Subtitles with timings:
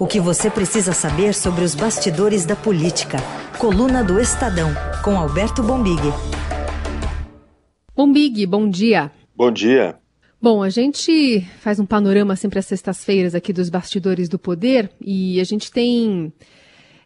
[0.00, 3.18] O que você precisa saber sobre os bastidores da política.
[3.58, 4.70] Coluna do Estadão,
[5.02, 6.00] com Alberto Bombig.
[7.96, 9.10] Bombig, bom dia.
[9.34, 9.96] Bom dia.
[10.40, 15.40] Bom, a gente faz um panorama sempre às sextas-feiras aqui dos bastidores do poder e
[15.40, 16.32] a gente tem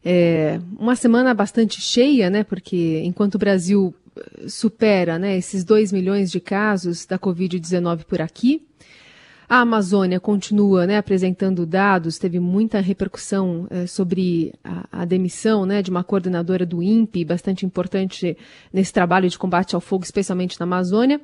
[0.04, 2.44] é, uma semana bastante cheia, né?
[2.44, 8.20] Porque enquanto o Brasil eh, supera né, esses 2 milhões de casos da Covid-19 por
[8.20, 8.66] aqui,
[9.52, 15.82] a Amazônia continua né, apresentando dados, teve muita repercussão é, sobre a, a, demissão né,
[15.82, 18.34] de uma coordenadora do INPE, bastante importante
[18.72, 21.20] nesse trabalho de combate ao fogo, especialmente na Amazônia.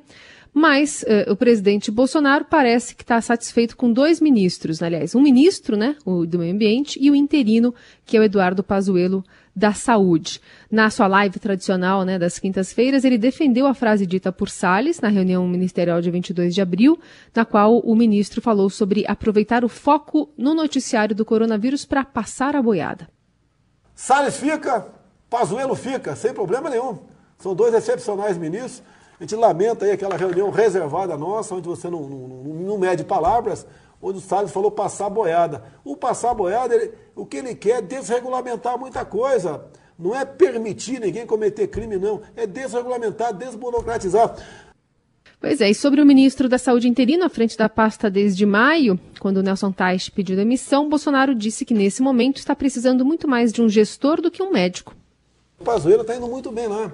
[0.53, 5.75] Mas uh, o presidente Bolsonaro parece que está satisfeito com dois ministros, aliás, um ministro,
[5.75, 7.73] né, o do meio ambiente, e o interino,
[8.05, 9.23] que é o Eduardo Pazuello
[9.59, 10.39] da Saúde.
[10.71, 15.09] Na sua live tradicional, né, das quintas-feiras, ele defendeu a frase dita por Salles na
[15.09, 16.97] reunião ministerial de 22 de abril,
[17.35, 22.55] na qual o ministro falou sobre aproveitar o foco no noticiário do coronavírus para passar
[22.55, 23.09] a boiada.
[23.93, 24.87] Salles fica,
[25.29, 26.99] Pazuello fica, sem problema nenhum.
[27.37, 28.81] São dois excepcionais ministros.
[29.19, 33.67] A gente lamenta aí aquela reunião reservada nossa, onde você não, não, não mede palavras,
[34.01, 35.63] onde o Salles falou passar boiada.
[35.83, 39.65] O passar boiada, ele, o que ele quer é desregulamentar muita coisa.
[39.97, 42.21] Não é permitir ninguém cometer crime, não.
[42.35, 44.35] É desregulamentar, desburocratizar.
[45.41, 48.99] Pois é, e sobre o ministro da Saúde interino à frente da pasta desde maio,
[49.21, 53.61] quando Nelson Teich pediu demissão, Bolsonaro disse que nesse momento está precisando muito mais de
[53.61, 54.93] um gestor do que um médico.
[55.57, 56.91] O Pazuello está indo muito bem lá.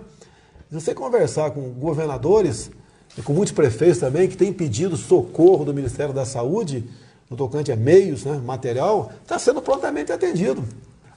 [0.69, 2.71] Se você conversar com governadores
[3.17, 6.83] e com muitos prefeitos também que têm pedido socorro do Ministério da Saúde,
[7.29, 10.63] no tocante a meios, né, material, está sendo prontamente atendido.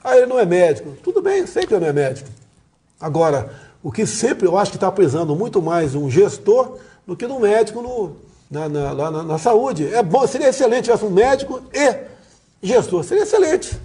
[0.03, 0.93] Ah, ele não é médico.
[1.03, 2.29] Tudo bem, sei que ele não é médico.
[2.99, 7.25] Agora, o que sempre eu acho que está precisando muito mais um gestor do que
[7.25, 8.15] um médico no,
[8.49, 9.93] na, na, na, na, saúde.
[9.93, 13.79] É bom, seria excelente tivesse um médico e gestor, seria excelente.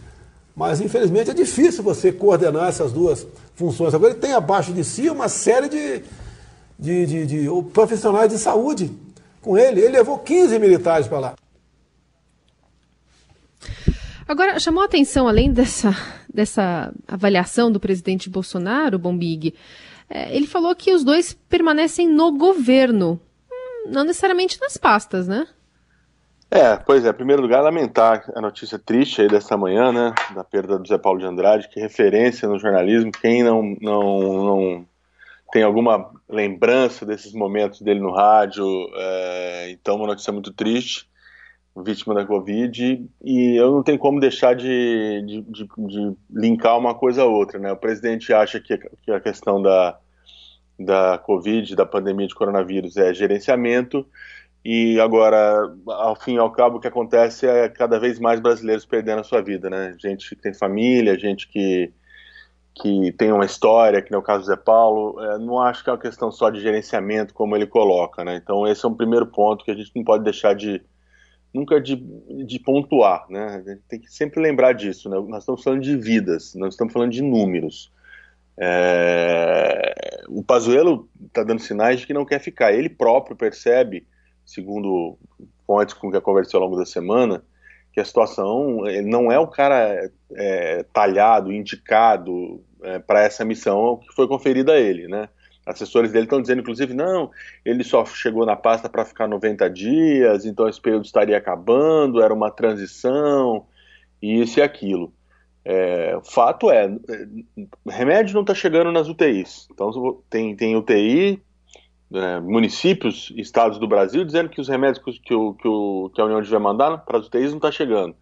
[0.57, 3.93] Mas, infelizmente, é difícil você coordenar essas duas funções.
[3.93, 6.05] Agora, ele tem abaixo de si uma série de,
[6.79, 8.91] de, de, de profissionais de saúde
[9.41, 9.81] com ele.
[9.81, 11.35] Ele levou 15 militares para lá.
[14.27, 15.95] Agora, chamou a atenção, além dessa,
[16.33, 19.55] dessa avaliação do presidente Bolsonaro, Bombig,
[20.09, 23.21] é, ele falou que os dois permanecem no governo,
[23.51, 25.47] hum, não necessariamente nas pastas, né?
[26.51, 30.45] É, pois é, em primeiro lugar, lamentar a notícia triste aí dessa manhã, né, da
[30.45, 34.87] perda do Zé Paulo de Andrade, que referência no jornalismo, quem não, não, não
[35.55, 38.67] tem alguma lembrança desses momentos dele no rádio,
[38.97, 41.09] é, então uma notícia muito triste,
[41.77, 46.93] vítima da Covid, e eu não tenho como deixar de, de, de, de linkar uma
[46.93, 49.97] coisa a outra, né, o presidente acha que, que a questão da,
[50.77, 54.05] da Covid, da pandemia de coronavírus é gerenciamento,
[54.65, 58.85] e agora, ao fim e ao cabo, o que acontece é cada vez mais brasileiros
[58.85, 59.95] perdendo a sua vida, né?
[60.03, 61.93] Gente que tem família, gente que,
[62.75, 65.23] que tem uma história, que no caso do Zé Paulo.
[65.23, 68.37] É, não acho que é uma questão só de gerenciamento, como ele coloca, né?
[68.37, 70.83] Então, esse é um primeiro ponto que a gente não pode deixar de.
[71.53, 71.97] nunca de,
[72.45, 73.63] de pontuar, né?
[73.65, 75.17] A gente tem que sempre lembrar disso, né?
[75.29, 77.93] Nós estamos falando de vidas, nós estamos falando de números.
[78.57, 80.23] É...
[80.29, 82.73] O Pazuello está dando sinais de que não quer ficar.
[82.73, 84.07] Ele próprio percebe
[84.45, 85.17] segundo
[85.67, 87.43] fontes com que eu conversei ao longo da semana,
[87.95, 94.13] que a situação não é o cara é, talhado, indicado é, para essa missão que
[94.13, 95.29] foi conferida a ele, né?
[95.65, 97.31] Assessores dele estão dizendo, inclusive, não,
[97.65, 102.35] ele só chegou na pasta para ficar 90 dias, então esse período estaria acabando, era
[102.35, 103.65] uma transição,
[104.21, 105.13] isso e aquilo.
[105.65, 106.95] É, fato é
[107.89, 109.69] remédio não está chegando nas UTIs.
[109.73, 111.41] Então tem, tem UTI
[112.13, 116.25] é, municípios, estados do Brasil, dizendo que os remédios que, o, que, o, que a
[116.25, 118.15] União devia mandar para as UTIs não está chegando.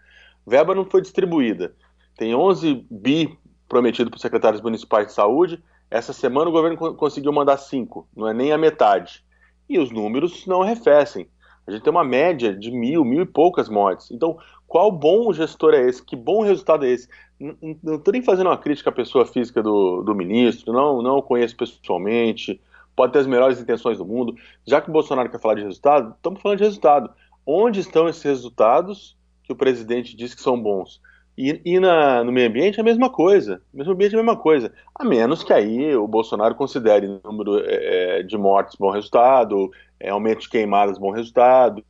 [0.46, 1.74] Verba não foi distribuída.
[2.16, 3.38] Tem 11 bi
[3.68, 5.62] prometido para os secretários municipais de saúde.
[5.90, 9.24] Essa semana o governo conseguiu mandar 5, não é nem a metade.
[9.68, 11.28] E os números não arrefecem.
[11.66, 14.10] A gente tem uma média de mil, mil e poucas mortes.
[14.10, 16.04] Então, qual bom gestor é esse?
[16.04, 17.08] Que bom resultado é esse?
[17.38, 21.56] Não estou nem fazendo uma crítica à pessoa física do, do ministro, não, não conheço
[21.56, 22.60] pessoalmente,
[22.94, 24.34] pode ter as melhores intenções do mundo.
[24.66, 27.10] Já que o Bolsonaro quer falar de resultado, estamos falando de resultado.
[27.46, 31.00] Onde estão esses resultados que o presidente diz que são bons?
[31.36, 33.62] E, e na, no meio ambiente é a mesma coisa.
[33.72, 34.72] No mesmo ambiente é a mesma coisa.
[34.94, 39.70] A menos que aí o Bolsonaro considere o número é, é, de mortes bom resultado,
[39.98, 41.82] é, aumento de queimadas bom resultado.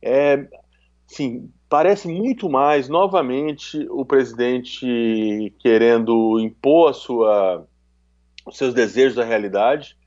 [0.00, 0.46] É,
[1.06, 7.66] sim, parece muito mais, novamente, o presidente querendo impor sua,
[8.46, 9.97] os seus desejos à realidade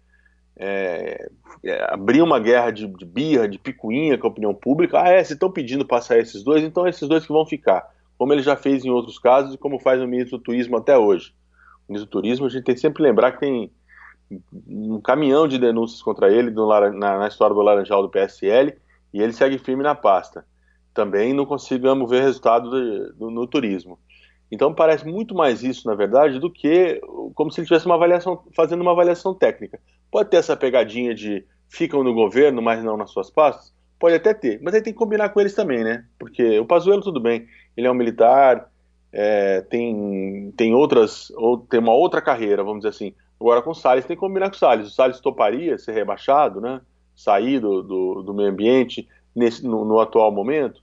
[0.57, 1.30] é,
[1.63, 5.01] é, abrir uma guerra de, de birra, de picuinha com a opinião pública.
[5.01, 7.89] Ah, é, se estão pedindo passar esses dois, então é esses dois que vão ficar.
[8.18, 10.98] como ele já fez em outros casos e como faz o ministro do Turismo até
[10.98, 11.33] hoje.
[11.88, 13.71] O ministro do Turismo, a gente tem que sempre lembrar que tem
[14.68, 18.74] um caminhão de denúncias contra ele do, na, na, história do Laranjal do PSL
[19.13, 20.45] e ele segue firme na pasta.
[20.94, 24.00] Também não conseguimos ver resultado de, do, no turismo.
[24.51, 27.01] Então parece muito mais isso, na verdade, do que
[27.33, 29.80] como se ele tivesse uma avaliação, fazendo uma avaliação técnica.
[30.12, 33.74] Pode ter essa pegadinha de ficam no governo, mas não nas suas pastas?
[33.98, 36.06] Pode até ter, mas aí tem que combinar com eles também, né?
[36.19, 37.48] Porque o Pazuello, tudo bem,
[37.78, 38.69] ele é um militar,
[39.12, 43.13] é, tem, tem outras, ou tem uma outra carreira, vamos dizer assim.
[43.40, 44.88] Agora com o Salles tem que combinar com o Salles.
[44.88, 46.81] O Salles toparia ser rebaixado, né?
[47.16, 50.81] Sair do, do, do meio ambiente nesse, no, no, atual momento?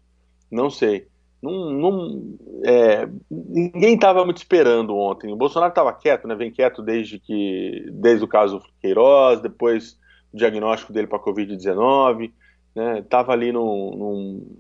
[0.51, 1.07] Não sei.
[1.41, 5.33] Não, é, ninguém estava muito esperando ontem.
[5.33, 6.35] O Bolsonaro estava quieto, né?
[6.35, 9.97] Vem quieto desde que desde o caso Queiroz, depois
[10.33, 12.33] do diagnóstico dele para Covid-19,
[12.75, 13.05] né?
[13.29, 14.57] Ali num, num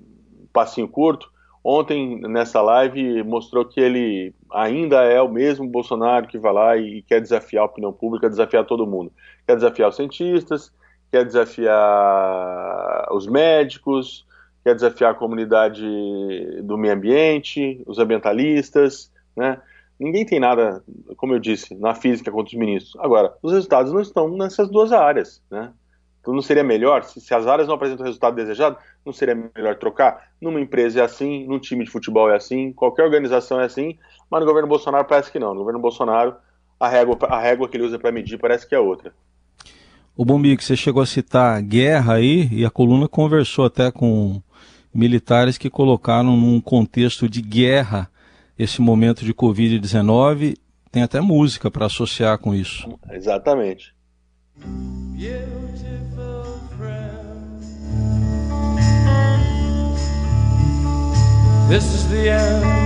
[0.53, 1.31] passinho curto.
[1.65, 7.03] Ontem, nessa live, mostrou que ele ainda é o mesmo Bolsonaro que vai lá e
[7.03, 9.13] quer desafiar a opinião pública, desafiar todo mundo.
[9.47, 10.73] Quer desafiar os cientistas,
[11.11, 14.25] quer desafiar os médicos,
[14.69, 15.83] quer desafiar a comunidade
[16.63, 19.59] do meio ambiente, os ambientalistas, né?
[19.99, 20.85] Ninguém tem nada,
[21.17, 22.95] como eu disse, na física contra os ministros.
[23.01, 25.73] Agora, os resultados não estão nessas duas áreas, né?
[26.21, 29.51] Então não seria melhor, se, se, as áreas não apresentam o resultado desejado, não seria
[29.57, 30.29] melhor trocar?
[30.41, 33.99] Numa empresa é assim, num time de futebol é assim, qualquer organização é assim,
[34.31, 35.55] mas no governo Bolsonaro parece que não.
[35.55, 36.35] No governo Bolsonaro,
[36.79, 39.13] a régua, a régua que ele usa para medir parece que é outra.
[40.15, 44.43] O Bombique, você chegou a citar guerra aí, e a coluna conversou até com
[44.95, 48.11] militares que colocaram num contexto de guerra
[48.59, 50.57] esse momento de Covid-19.
[50.91, 52.99] Tem até música para associar com isso.
[53.11, 53.95] Exatamente.
[61.69, 62.78] This is the end,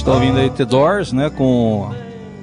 [0.00, 1.90] Está ouvindo aí The Doors, né, com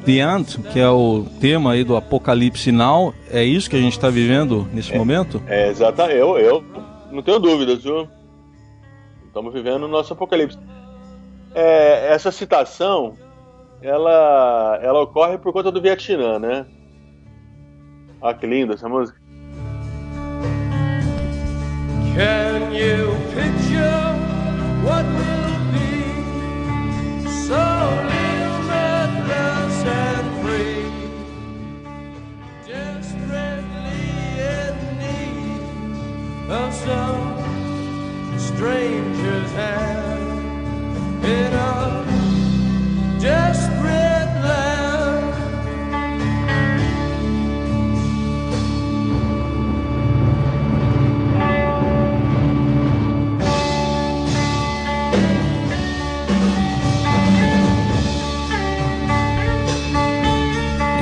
[0.05, 3.15] The End, que é o tema aí do Apocalipse Now.
[3.31, 5.41] É isso que a gente está vivendo nesse é, momento?
[5.47, 6.19] É, exatamente.
[6.19, 6.63] Eu, eu
[7.11, 8.07] não tenho dúvidas, viu?
[9.25, 10.55] Estamos vivendo o nosso apocalipse.
[11.55, 13.15] É, essa citação
[13.81, 16.63] ela, ela ocorre por conta do Vietnã, né?
[18.21, 19.19] Ah, que linda essa música.
[22.13, 24.06] Can you picture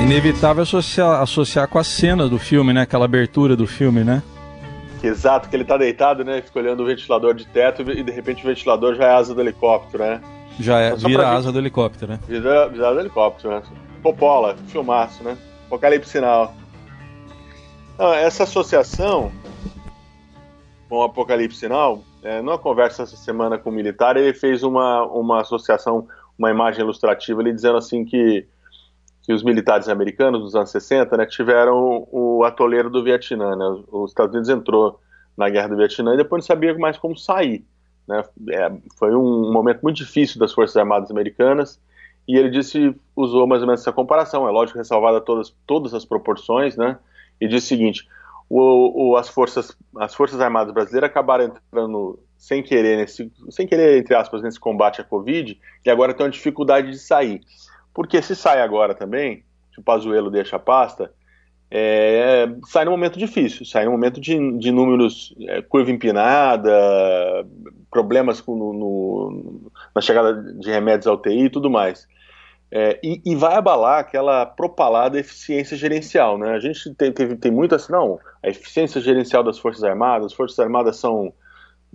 [0.06, 2.82] Inevitável associar, associar com a cena do filme, né?
[2.82, 4.22] Aquela abertura do filme, né?
[5.02, 6.40] Exato, que ele tá deitado, né?
[6.40, 9.40] Fica olhando o ventilador de teto e de repente o ventilador já é asa do
[9.40, 10.20] helicóptero, né?
[10.60, 12.20] Já é, vira a asa do helicóptero, né?
[12.28, 13.62] Vira, vira asa do helicóptero, né?
[14.00, 15.36] Popola, filmaço, né?
[15.66, 16.54] Apocalipse Sinal.
[17.98, 19.32] Não, essa associação
[20.88, 25.02] com o Apocalipse Sinal, é, numa conversa essa semana com o militar, ele fez uma,
[25.02, 26.06] uma associação,
[26.38, 28.46] uma imagem ilustrativa, ele dizendo assim que,
[29.26, 33.56] que os militares americanos dos anos 60 né, tiveram o atoleiro do Vietnã.
[33.56, 33.82] Né?
[33.90, 35.00] Os Estados Unidos entrou
[35.36, 37.64] na guerra do Vietnã e depois não sabia mais como sair.
[38.06, 38.22] Né?
[38.50, 41.80] É, foi um momento muito difícil das Forças Armadas Americanas
[42.28, 46.04] e ele disse, usou mais ou menos essa comparação, é lógico ressalvada todas, todas as
[46.04, 46.98] proporções, né?
[47.40, 48.08] E disse o seguinte,
[48.48, 53.98] o, o, as, forças, as Forças Armadas Brasileiras acabaram entrando sem querer, nesse, sem querer,
[53.98, 57.40] entre aspas, nesse combate à Covid e agora tem uma dificuldade de sair.
[57.96, 61.10] Porque se sai agora também, se o Pazuello deixa a pasta,
[61.70, 66.70] é, sai num momento difícil, sai num momento de, de números, é, curva empinada,
[67.90, 72.06] problemas com, no, no, na chegada de remédios ao TI e tudo mais.
[72.70, 76.36] É, e, e, vai abalar aquela propalada eficiência gerencial.
[76.36, 76.50] Né?
[76.50, 80.32] A gente tem, tem, tem muito assim, não, a eficiência gerencial das Forças Armadas, as
[80.34, 81.32] Forças Armadas são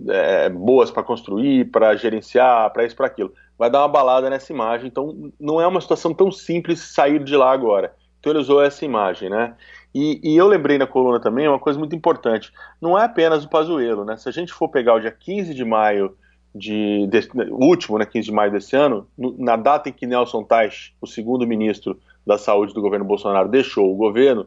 [0.08, 3.32] é, boas para construir, para gerenciar, para isso, para aquilo.
[3.62, 7.36] Vai dar uma balada nessa imagem, então não é uma situação tão simples sair de
[7.36, 7.94] lá agora.
[8.18, 9.54] Então ele usou essa imagem, né?
[9.94, 12.52] E, e, eu lembrei na coluna também uma coisa muito importante.
[12.80, 14.16] Não é apenas o Pazuello, né?
[14.16, 16.16] Se a gente for pegar o dia 15 de maio
[16.52, 20.42] de, de, último, né, 15 de maio desse ano, no, na data em que Nelson
[20.42, 24.44] Tais, o segundo ministro da Saúde do governo Bolsonaro, deixou o governo,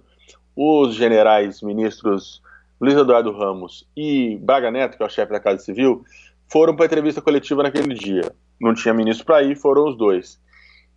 [0.53, 2.41] os generais ministros
[2.81, 6.03] Luiz Eduardo Ramos e Braga Neto, que é o chefe da Casa Civil,
[6.51, 8.29] foram para a entrevista coletiva naquele dia.
[8.59, 10.39] Não tinha ministro para ir, foram os dois.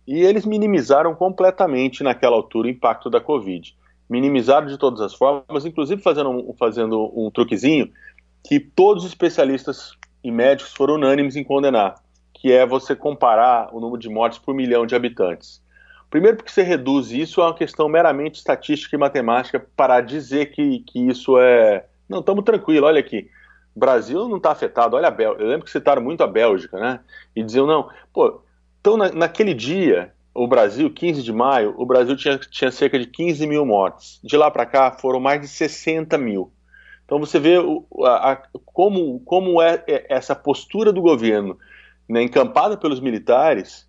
[0.07, 3.75] E eles minimizaram completamente naquela altura o impacto da Covid.
[4.09, 7.91] Minimizaram de todas as formas, inclusive fazendo um, fazendo um truquezinho
[8.43, 9.91] que todos os especialistas
[10.23, 11.95] e médicos foram unânimes em condenar,
[12.33, 15.61] que é você comparar o número de mortes por milhão de habitantes.
[16.09, 20.79] Primeiro porque você reduz isso a uma questão meramente estatística e matemática para dizer que,
[20.79, 21.85] que isso é...
[22.07, 23.29] Não, estamos tranquilos, olha aqui.
[23.75, 25.43] Brasil não está afetado, olha a Bélgica.
[25.43, 26.99] Eu lembro que citaram muito a Bélgica, né?
[27.35, 28.41] E diziam, não, pô,
[28.81, 33.07] então na, naquele dia, o Brasil, 15 de maio, o Brasil tinha, tinha cerca de
[33.07, 34.19] 15 mil mortes.
[34.23, 36.51] De lá para cá foram mais de 60 mil.
[37.09, 41.57] Então você vê o, a, a, como, como é, é, essa postura do governo,
[42.07, 43.88] né, encampada pelos militares,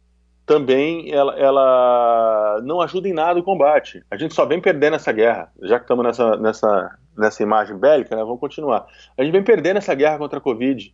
[0.51, 4.03] também ela, ela, não ajuda em nada o combate.
[4.11, 8.17] A gente só vem perdendo essa guerra, já que estamos nessa, nessa, nessa imagem bélica,
[8.17, 8.85] né, vamos continuar.
[9.17, 10.93] A gente vem perdendo essa guerra contra a Covid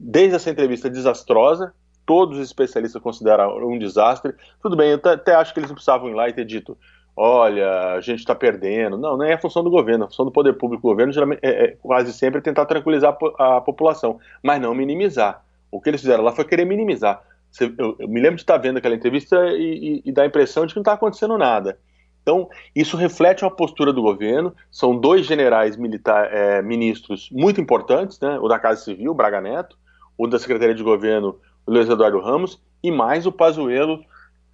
[0.00, 1.74] desde essa entrevista desastrosa,
[2.06, 4.32] todos os especialistas consideram um desastre.
[4.62, 6.74] Tudo bem, eu até acho que eles não precisavam ir lá e ter dito,
[7.14, 8.96] olha, a gente está perdendo.
[8.96, 10.88] Não, nem é a função do governo, a função do poder público.
[10.88, 15.44] O governo é, é, quase sempre é tentar tranquilizar a, população, mas não minimizar.
[15.70, 17.22] O que eles fizeram lá foi querer minimizar.
[17.60, 20.66] Eu, eu me lembro de estar vendo aquela entrevista e, e, e dar a impressão
[20.66, 21.78] de que não está acontecendo nada.
[22.22, 24.54] Então, isso reflete uma postura do governo.
[24.70, 28.38] São dois generais militar, é, ministros muito importantes, né?
[28.40, 29.78] o da Casa Civil, Braga Neto,
[30.16, 34.02] o da Secretaria de Governo, Luiz Eduardo Ramos, e mais o Pazuello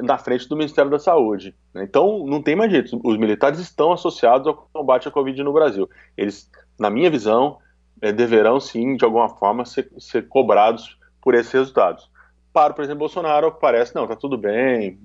[0.03, 1.55] na frente do Ministério da Saúde.
[1.73, 1.85] Né?
[1.85, 3.01] Então, não tem mais jeito.
[3.05, 5.89] Os militares estão associados ao combate à Covid no Brasil.
[6.17, 7.59] Eles, na minha visão,
[8.01, 12.10] é, deverão sim, de alguma forma, ser, ser, cobrados por esses resultados.
[12.53, 14.99] Para o presidente Bolsonaro, parece, não, tá tudo bem,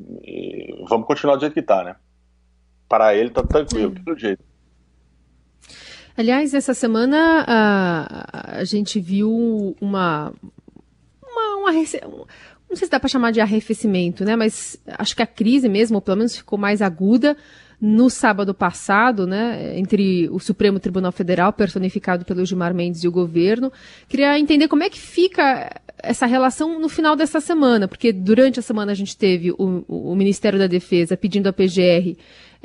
[0.89, 1.95] vamos continuar do jeito que está, né?
[2.89, 4.43] Para ele, tá tranquilo, pelo jeito.
[6.17, 10.33] Aliás, essa semana a, a gente viu uma,
[11.21, 11.71] uma, uma,
[12.69, 14.35] não sei se dá para chamar de arrefecimento, né?
[14.35, 17.35] Mas acho que a crise mesmo, ou pelo menos ficou mais aguda
[17.79, 23.11] no sábado passado, né, entre o Supremo Tribunal Federal, personificado pelo Gilmar Mendes e o
[23.11, 23.71] governo.
[24.07, 25.69] Queria entender como é que fica
[26.01, 30.15] essa relação no final dessa semana, porque durante a semana a gente teve o, o
[30.15, 32.15] Ministério da Defesa pedindo à PGR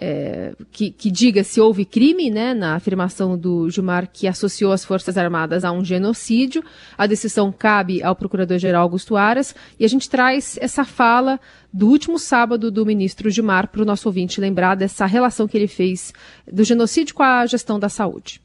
[0.03, 4.83] é, que, que, diga se houve crime, né, na afirmação do Gilmar que associou as
[4.83, 6.65] Forças Armadas a um genocídio.
[6.97, 11.39] A decisão cabe ao Procurador-Geral Augusto Aras e a gente traz essa fala
[11.71, 15.69] do último sábado do ministro Gilmar para o nosso ouvinte lembrar dessa relação que ele
[15.69, 16.15] fez
[16.51, 18.41] do genocídio com a gestão da saúde.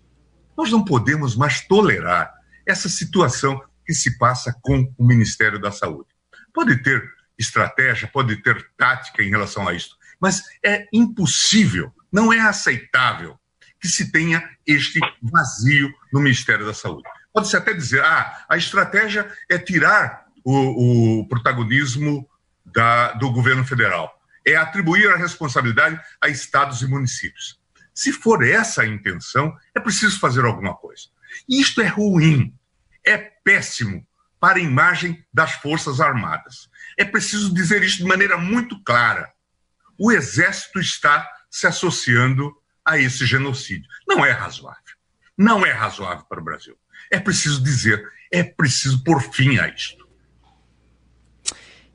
[0.58, 2.34] Nós não podemos mais tolerar
[2.66, 6.10] essa situação que se passa com o Ministério da Saúde.
[6.54, 7.04] Pode ter
[7.38, 13.38] estratégia, pode ter tática em relação a isso, mas é impossível, não é aceitável
[13.80, 17.04] que se tenha este vazio no Ministério da Saúde.
[17.34, 22.28] Pode-se até dizer, ah, a estratégia é tirar o, o protagonismo
[22.66, 27.60] da, do governo federal, é atribuir a responsabilidade a estados e municípios.
[27.94, 31.04] Se for essa a intenção, é preciso fazer alguma coisa.
[31.48, 32.54] Isto é ruim,
[33.06, 34.06] é péssimo
[34.40, 36.70] para a imagem das Forças Armadas.
[36.98, 39.34] É preciso dizer isso de maneira muito clara
[39.98, 43.90] o exército está se associando a esse genocídio.
[44.08, 44.82] Não é razoável.
[45.38, 46.76] Não é razoável para o Brasil.
[47.12, 50.06] É preciso dizer, é preciso pôr fim a isto.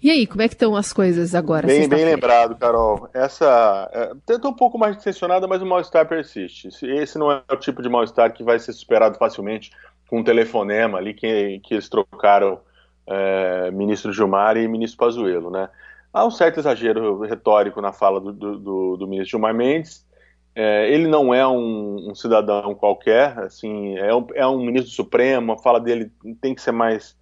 [0.02, 1.66] E aí, como é que estão as coisas agora?
[1.66, 3.10] Bem, bem lembrado, Carol.
[3.12, 6.68] Essa é, tenta um pouco mais intencionada, mas o mal-estar persiste.
[6.82, 9.70] Esse não é o tipo de mal-estar que vai ser superado facilmente
[10.10, 12.60] com um telefonema ali que, que eles trocaram
[13.06, 15.68] é, ministro Gilmar e ministro Pazuello, né?
[16.12, 20.04] Há um certo exagero retórico na fala do, do, do ministro Gilmar Mendes.
[20.52, 25.52] É, ele não é um, um, cidadão qualquer, assim, é um, é um ministro supremo,
[25.52, 27.16] a fala dele tem que ser mais,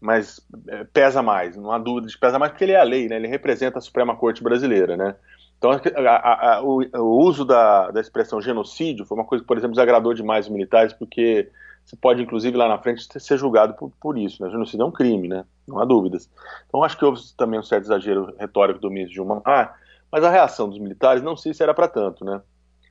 [0.00, 3.08] mais é, pesa mais, não há dúvida de pesa mais, porque ele é a lei,
[3.08, 5.14] né, ele representa a Suprema Corte Brasileira, né,
[5.58, 9.48] então a, a, a, o, o, uso da, da expressão genocídio foi uma coisa que,
[9.48, 11.50] por exemplo, desagradou demais os militares, porque
[11.86, 14.42] você pode, inclusive, lá na frente ser julgado por, por isso.
[14.42, 14.50] Né?
[14.50, 15.44] Genocídio é um crime, né?
[15.66, 16.28] não há dúvidas.
[16.66, 19.74] Então acho que houve também um certo exagero retórico do ministro Gilmar, ah,
[20.10, 22.40] mas a reação dos militares não sei se era para tanto, né?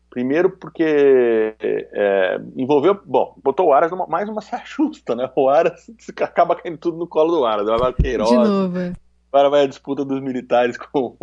[0.09, 5.29] Primeiro porque é, envolveu, bom, botou o Aras numa, mais uma saia justa, né?
[5.35, 5.89] O Aras
[6.21, 7.67] acaba caindo tudo no colo do Aras.
[7.67, 8.95] Vai Queiroz, De novo.
[9.35, 9.39] É.
[9.39, 11.15] Agora vai a disputa dos militares com,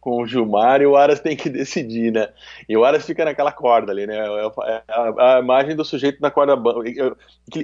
[0.00, 2.28] com o Gilmar e o Aras tem que decidir, né?
[2.68, 4.16] E o Aras fica naquela corda ali, né?
[4.16, 6.54] É, é a, a imagem do sujeito na corda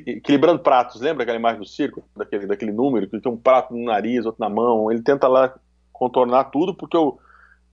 [0.07, 1.01] equilibrando pratos.
[1.01, 2.05] Lembra aquela imagem do circo?
[2.17, 4.91] Daquele, daquele número que tem um prato no nariz, outro na mão.
[4.91, 5.55] Ele tenta lá
[5.93, 7.19] contornar tudo porque o,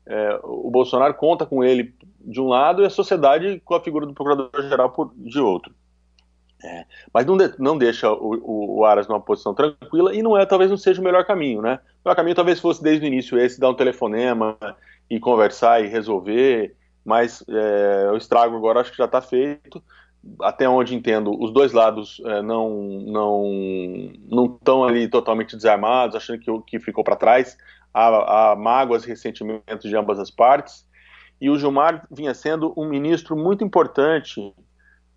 [0.05, 4.05] é, o Bolsonaro conta com ele de um lado e a sociedade com a figura
[4.05, 5.73] do procurador-geral de outro.
[6.63, 10.37] É, mas não, de, não deixa o, o, o, Aras numa posição tranquila e não
[10.37, 11.77] é, talvez não seja o melhor caminho, né?
[12.03, 14.57] O melhor caminho talvez fosse desde o início esse, dar um telefonema
[15.09, 19.83] e conversar e resolver, mas é, o estrago agora acho que já está feito.
[20.41, 22.69] Até onde entendo, os dois lados é, não
[23.05, 23.43] não
[24.29, 27.57] não estão ali totalmente desarmados, achando que que ficou para trás.
[27.93, 30.87] Há, há mágoas e ressentimentos de ambas as partes.
[31.41, 34.53] E o Gilmar vinha sendo um ministro muito importante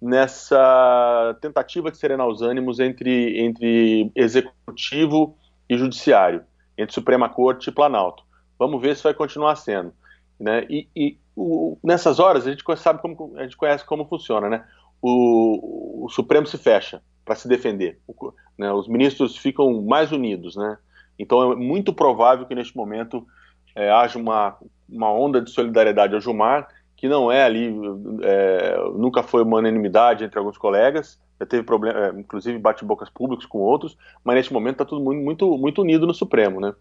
[0.07, 5.37] nessa tentativa de serenar os ânimos entre, entre executivo
[5.69, 6.45] e judiciário,
[6.79, 8.23] entre Suprema Corte e Planalto.
[8.57, 9.93] Vamos ver se vai continuar sendo.
[10.39, 10.65] Né?
[10.71, 14.65] E, e o, nessas horas a gente sabe como a gente conhece como funciona, né?
[15.03, 18.73] O, o Supremo se fecha para se defender, o, né?
[18.73, 20.79] Os ministros ficam mais unidos, né?
[21.19, 23.27] Então é muito provável que neste momento
[23.75, 24.57] é, haja uma,
[24.89, 27.75] uma onda de solidariedade ao Gilmar que não é ali,
[28.23, 33.45] é, nunca foi uma unanimidade entre alguns colegas, já teve problema, é, inclusive bate-bocas públicos
[33.45, 36.75] com outros, mas neste momento está tudo muito, muito, muito unido no Supremo, né?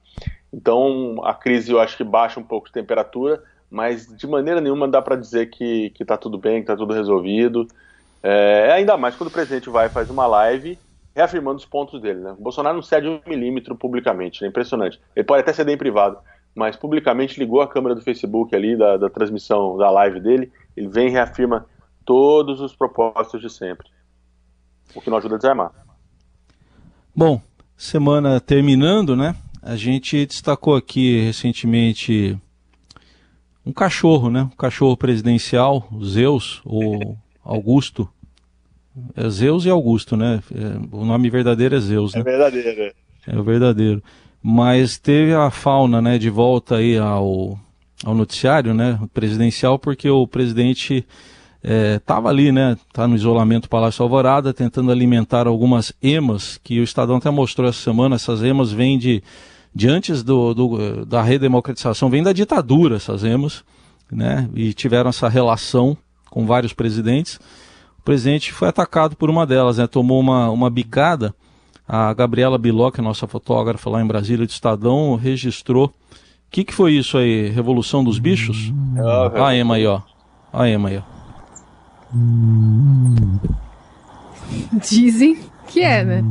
[0.54, 4.88] Então a crise eu acho que baixa um pouco de temperatura, mas de maneira nenhuma
[4.88, 7.68] dá para dizer que está tudo bem, que está tudo resolvido.
[8.24, 10.80] É, ainda mais quando o presidente vai e faz uma live
[11.16, 12.32] reafirmando os pontos dele, né?
[12.32, 15.00] O Bolsonaro não cede um milímetro publicamente, é impressionante.
[15.16, 16.18] Ele pode até ceder em privado,
[16.56, 20.88] mas publicamente ligou a câmera do Facebook ali, da, da transmissão da live dele, ele
[20.88, 21.66] vem e reafirma
[22.06, 23.88] todos os propósitos de sempre,
[24.96, 25.72] o que não ajuda a desarmar.
[27.14, 27.42] Bom,
[27.76, 29.36] semana terminando, né?
[29.62, 32.40] A gente destacou aqui recentemente
[33.66, 34.44] um cachorro, né?
[34.44, 38.08] Um cachorro presidencial, Zeus, ou Augusto.
[39.16, 40.42] É Zeus e Augusto, né?
[40.54, 42.22] É, o nome verdadeiro é Zeus, né?
[42.22, 42.82] É verdadeiro.
[42.82, 42.94] É,
[43.28, 44.04] é o verdadeiro
[44.48, 47.58] mas teve a fauna né, de volta aí ao,
[48.04, 51.04] ao noticiário né, presidencial, porque o presidente
[51.96, 56.84] estava é, ali, né, tá no isolamento Palácio Alvorada, tentando alimentar algumas emas, que o
[56.84, 59.24] Estadão até mostrou essa semana, essas emas vêm de,
[59.74, 63.64] de antes do, do, da redemocratização, vêm da ditadura essas emas,
[64.12, 65.98] né, e tiveram essa relação
[66.30, 67.40] com vários presidentes.
[67.98, 71.34] O presidente foi atacado por uma delas, né, tomou uma, uma bicada,
[71.88, 75.88] a Gabriela Biloc, nossa fotógrafa lá em Brasília, de Estadão, registrou.
[75.88, 75.92] O
[76.50, 77.50] que, que foi isso aí?
[77.50, 78.74] Revolução dos Bichos?
[78.98, 80.02] Oh, a Ema aí, ó.
[80.52, 81.02] A Ema aí, ó.
[84.74, 86.24] Dizem que é, né?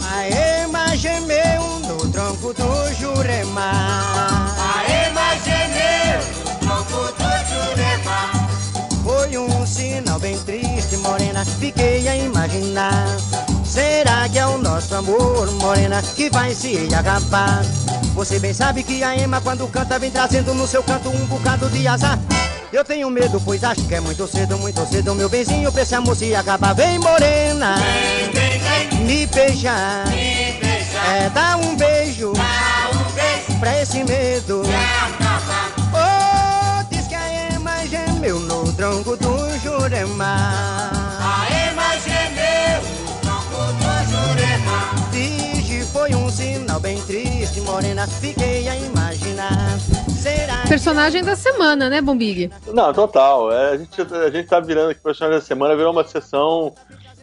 [0.00, 3.72] A Ema gemeu no tronco do Jurema.
[4.58, 6.20] A Ema gemeu
[6.62, 8.30] no tronco do Jurema.
[9.02, 13.16] Foi um sinal bem triste, morena, fiquei a imaginar.
[13.76, 17.60] Será que é o nosso amor, morena, que vai se acabar?
[18.14, 21.68] Você bem sabe que a Ema, quando canta, vem trazendo no seu canto um bocado
[21.68, 22.18] de azar.
[22.72, 25.94] Eu tenho medo, pois acho que é muito cedo, muito cedo, meu benzinho, pra esse
[25.94, 26.74] amor se acabar.
[26.74, 29.00] Vem, morena, vem, vem, vem.
[29.00, 30.06] me beijar.
[30.08, 31.14] Me beijar.
[31.14, 33.60] É, dá um beijo, dá um beijo.
[33.60, 34.62] pra esse medo.
[35.92, 40.75] Oh, diz que a Ema gemeu no tronco do Jurema.
[46.06, 49.76] Foi um sinal bem triste, morena, fiquei a imaginar.
[50.08, 52.48] Será personagem da semana, né, Bombig?
[52.72, 53.52] Não, total.
[53.52, 56.72] É, a, gente, a gente tá virando aqui, personagem da semana virou uma sessão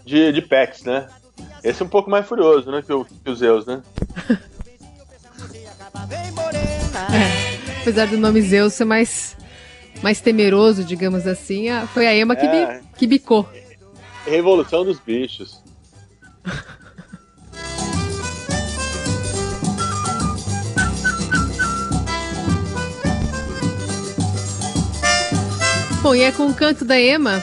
[0.06, 1.08] de, de pets, né?
[1.64, 3.82] Esse é um pouco mais furioso, né, que o, que o Zeus, né?
[7.10, 9.38] é, apesar do nome Zeus ser mais,
[10.02, 13.48] mais temeroso, digamos assim, foi a Emma que, é, bi, que bicou.
[14.26, 15.64] Revolução dos bichos.
[26.04, 27.42] Bom, e é com o canto da Ema,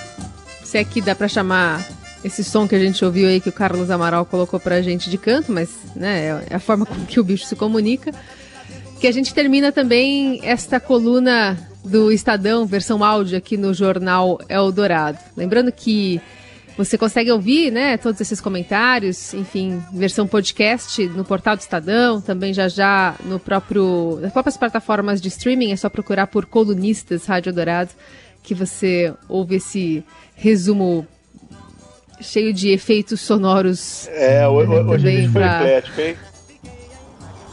[0.62, 1.82] se é que dá para chamar
[2.22, 5.16] esse som que a gente ouviu aí que o Carlos Amaral colocou pra gente de
[5.16, 8.12] canto, mas né, é a forma com que o bicho se comunica,
[9.00, 15.18] que a gente termina também esta coluna do Estadão, versão áudio aqui no jornal Eldorado.
[15.34, 16.20] Lembrando que
[16.76, 22.52] você consegue ouvir, né, todos esses comentários, enfim, versão podcast no portal do Estadão, também
[22.52, 27.54] já já no próprio, nas próprias plataformas de streaming, é só procurar por colunistas Rádio
[27.54, 27.92] Dourado
[28.42, 31.06] que você ouve esse resumo
[32.20, 34.08] cheio de efeitos sonoros.
[34.08, 36.16] É, hoje a gente foi eclético, hein?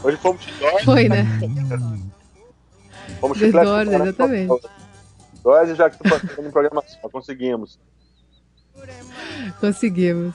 [0.02, 0.84] Hoje fomos de Dória.
[0.84, 1.26] Foi, né?
[3.20, 4.48] Fomos De com exatamente.
[5.76, 7.10] Já que estou participando em programação.
[7.10, 7.78] Conseguimos.
[9.60, 10.34] Conseguimos.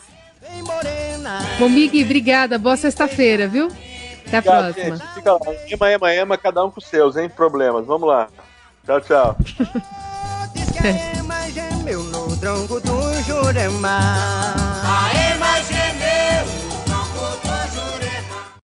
[1.59, 2.57] Bom, Big, obrigada.
[2.57, 3.67] Boa sexta-feira, viu?
[4.27, 4.95] Até a Obrigado, próxima.
[4.97, 5.13] gente.
[5.13, 5.39] Fica lá.
[5.69, 7.29] Ema, ema, ema, cada um com seus, hein?
[7.29, 7.85] Problemas.
[7.85, 8.27] Vamos lá.
[8.85, 9.37] Tchau, tchau.
[10.81, 13.99] Aê, mas é meu no tronco do Jurema.
[14.83, 16.12] Aê, mas é meu.